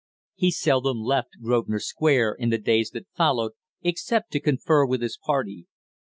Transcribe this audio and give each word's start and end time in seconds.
He 0.33 0.49
seldom 0.49 0.97
left 1.01 1.37
Grosvenor 1.43 1.77
Square 1.77 2.37
in 2.39 2.49
the 2.49 2.57
days 2.57 2.89
that 2.89 3.05
followed, 3.15 3.51
except 3.83 4.31
to 4.31 4.39
confer 4.39 4.83
with 4.83 5.03
his 5.03 5.15
party. 5.23 5.67